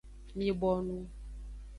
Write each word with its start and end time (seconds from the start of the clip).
Mi 0.35 0.61
bonu. 0.61 0.97